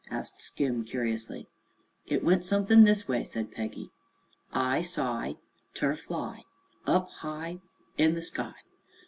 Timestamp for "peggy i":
3.51-4.81